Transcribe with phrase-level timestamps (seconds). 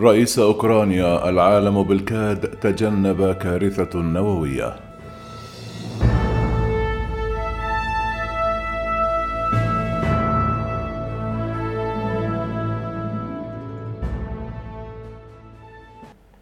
[0.00, 4.76] رئيس أوكرانيا العالم بالكاد تجنب كارثة نووية.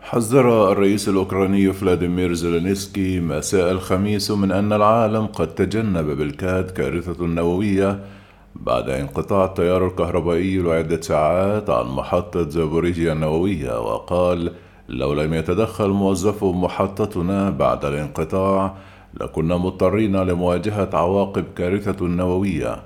[0.00, 7.98] حذر الرئيس الأوكراني فلاديمير زيلينسكي مساء الخميس من أن العالم قد تجنب بالكاد كارثة نووية
[8.54, 14.52] بعد انقطاع التيار الكهربائي لعدة ساعات عن محطة زابوريجيا النووية وقال
[14.88, 18.74] لو لم يتدخل موظفو محطتنا بعد الانقطاع
[19.20, 22.82] لكنا مضطرين لمواجهة عواقب كارثة نووية.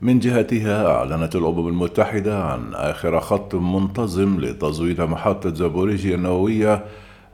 [0.00, 6.84] من جهتها أعلنت الأمم المتحدة عن آخر خط منتظم لتزويد محطة زابوريجيا النووية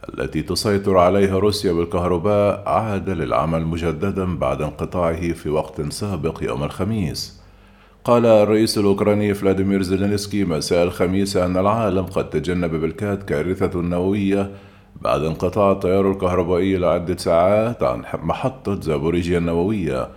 [0.08, 7.38] التي تسيطر عليها روسيا بالكهرباء عاد للعمل مجددا بعد انقطاعه في وقت سابق يوم الخميس.
[8.08, 14.50] قال الرئيس الأوكراني فلاديمير زيلينسكي مساء الخميس أن العالم قد تجنب بالكاد كارثة نووية
[15.02, 20.08] بعد انقطاع التيار الكهربائي لعدة ساعات عن محطة زابوريجيا النووية.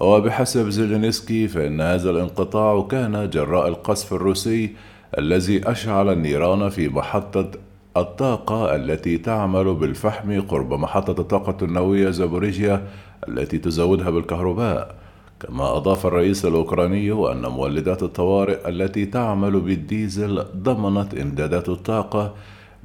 [0.00, 4.76] وبحسب زيلينسكي فإن هذا الانقطاع كان جراء القصف الروسي
[5.18, 7.50] الذي أشعل النيران في محطة
[7.96, 12.86] الطاقة التي تعمل بالفحم قرب محطة الطاقة النووية زابوريجيا
[13.28, 15.01] التي تزودها بالكهرباء.
[15.42, 22.34] كما أضاف الرئيس الأوكراني أن مولدات الطوارئ التي تعمل بالديزل ضمنت إمدادات الطاقة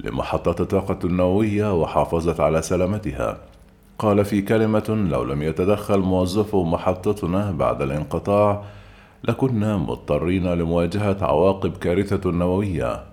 [0.00, 3.38] لمحطات الطاقة النووية وحافظت على سلامتها.
[3.98, 8.64] قال في كلمة لو لم يتدخل موظفو محطتنا بعد الانقطاع
[9.24, 13.04] لكنا مضطرين لمواجهة عواقب كارثة نووية.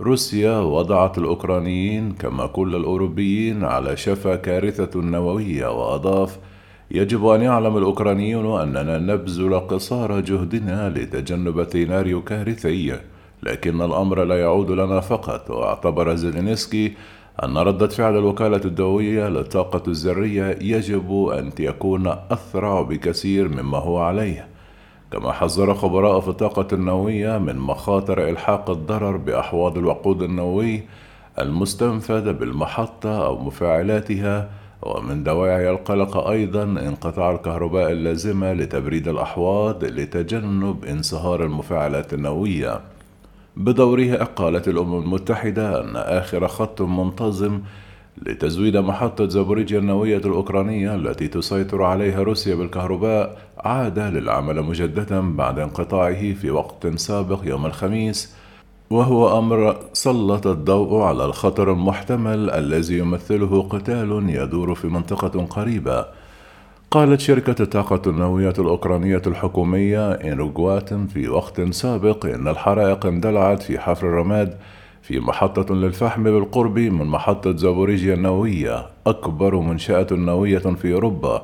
[0.00, 6.38] روسيا وضعت الأوكرانيين كما كل الأوروبيين على شفا كارثة نووية وأضاف
[6.90, 12.98] يجب أن يعلم الأوكرانيون أننا نبذل قصارى جهدنا لتجنب سيناريو كارثي
[13.42, 15.50] لكن الأمر لا يعود لنا فقط.
[15.50, 16.94] وأعتبر زيلينسكي
[17.44, 24.48] أن ردة فعل الوكالة الدولية للطاقة الذرية يجب أن يكون أسرع بكثير مما هو عليه.
[25.12, 30.82] كما حذر خبراء في الطاقة النووية من مخاطر إلحاق الضرر بأحواض الوقود النووي
[31.38, 34.48] المستنفذة بالمحطة أو مفاعلاتها
[34.82, 42.80] ومن دواعي القلق أيضا انقطاع الكهرباء اللازمة لتبريد الأحواض لتجنب انصهار المفاعلات النووية.
[43.56, 47.60] بدورها قالت الأمم المتحدة أن آخر خط منتظم
[48.22, 56.32] لتزويد محطة زابوريجيا النووية الأوكرانية التي تسيطر عليها روسيا بالكهرباء عاد للعمل مجددا بعد انقطاعه
[56.32, 58.34] في وقت سابق يوم الخميس
[58.90, 66.04] وهو أمر سلط الضوء على الخطر المحتمل الذي يمثله قتال يدور في منطقة قريبة.
[66.90, 74.06] قالت شركة الطاقة النووية الأوكرانية الحكومية إنروغوات في وقت سابق إن الحرائق اندلعت في حفر
[74.06, 74.58] الرماد
[75.02, 81.42] في محطة للفحم بالقرب من محطة زابوريجيا النووية أكبر منشأة نووية في أوروبا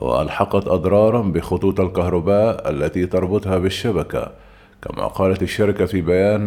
[0.00, 4.47] وألحقت أضرارا بخطوط الكهرباء التي تربطها بالشبكة.
[4.82, 6.46] كما قالت الشركة في بيان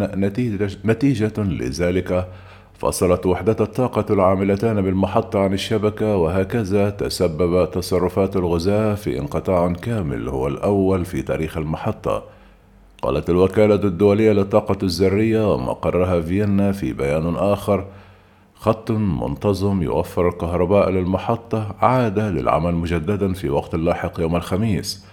[0.85, 2.27] نتيجة, لذلك
[2.73, 10.47] فصلت وحدات الطاقة العاملتان بالمحطة عن الشبكة وهكذا تسبب تصرفات الغزاة في انقطاع كامل هو
[10.47, 12.23] الأول في تاريخ المحطة.
[13.01, 17.85] قالت الوكالة الدولية للطاقة الذرية ومقرها فيينا في بيان آخر
[18.55, 25.05] خط منتظم يوفر الكهرباء للمحطة عاد للعمل مجددا في وقت لاحق يوم الخميس.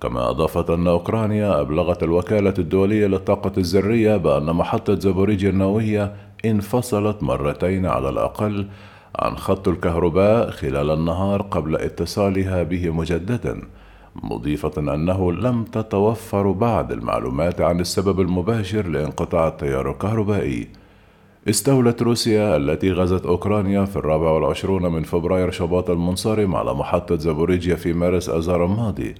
[0.00, 7.86] كما أضافت أن أوكرانيا أبلغت الوكالة الدولية للطاقة الذرية بأن محطة زابوريجيا النووية انفصلت مرتين
[7.86, 8.66] على الأقل
[9.18, 13.62] عن خط الكهرباء خلال النهار قبل اتصالها به مجددا
[14.22, 20.68] مضيفة أنه لم تتوفر بعد المعلومات عن السبب المباشر لانقطاع التيار الكهربائي.
[21.48, 27.74] استولت روسيا التي غزت أوكرانيا في الرابع والعشرون من فبراير شباط المنصرم على محطة زابوريجيا
[27.74, 29.14] في مارس أذار الماضي.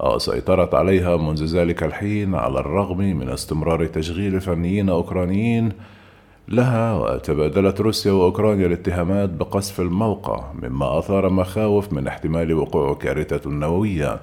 [0.00, 5.72] وسيطرت عليها منذ ذلك الحين على الرغم من استمرار تشغيل فنيين أوكرانيين
[6.48, 14.20] لها وتبادلت روسيا وأوكرانيا الاتهامات بقصف الموقع مما أثار مخاوف من احتمال وقوع كارثة نووية.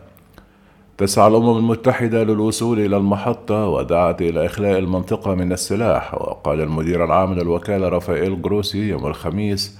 [0.97, 7.33] تسعى الأمم المتحدة للوصول إلى المحطة ودعت إلى إخلاء المنطقة من السلاح وقال المدير العام
[7.33, 9.79] للوكالة رافائيل جروسي يوم الخميس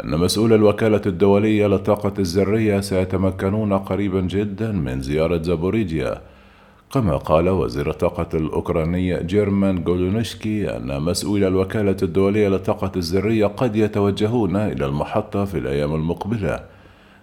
[0.00, 6.20] أن مسؤول الوكالة الدولية للطاقة الذرية سيتمكنون قريبا جدا من زيارة زابوريجيا.
[6.92, 14.56] كما قال وزير الطاقة الأوكراني جيرمان جولونشكي أن مسؤول الوكالة الدولية للطاقة الذرية قد يتوجهون
[14.56, 16.60] إلى المحطة في الأيام المقبلة.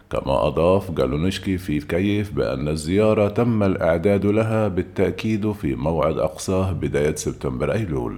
[0.10, 7.16] كما أضاف جالونشكي في كيف بأن الزيارة تم الإعداد لها بالتأكيد في موعد أقصاه بداية
[7.16, 8.18] سبتمبر أيلول.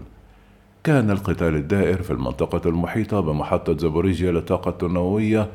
[0.84, 5.48] كان القتال الدائر في المنطقة المحيطة بمحطة زابوريجيا للطاقة النووية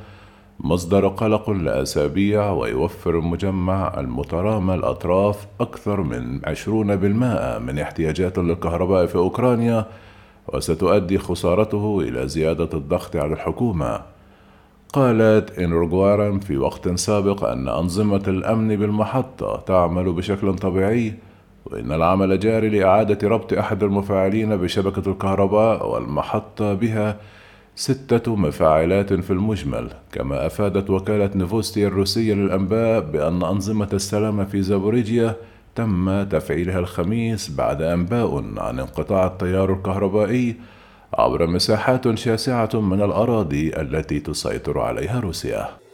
[0.61, 9.17] مصدر قلق لأسابيع ويوفر المجمع المترامى الأطراف أكثر من عشرون بالمائة من احتياجات للكهرباء في
[9.17, 9.87] أوكرانيا
[10.49, 14.01] وستؤدي خسارته إلى زيادة الضغط على الحكومة.
[14.93, 21.15] قالت إنرغوارا في وقت سابق أن أنظمة الأمن بالمحطة تعمل بشكل طبيعي
[21.67, 27.17] وإن العمل جاري لإعادة ربط أحد المفاعلين بشبكة الكهرباء والمحطة بها
[27.77, 29.91] ستة مفاعلات في المجمل.
[30.13, 35.35] كما أفادت وكالة نيفوستي الروسية للأنباء بأن أنظمة السلامة في زابوريجيا
[35.75, 40.57] تم تفعيلها الخميس بعد أنباء عن انقطاع التيار الكهربائي
[41.15, 45.86] عبر مساحات شاسعة من الأراضي التي تسيطر عليها روسيا.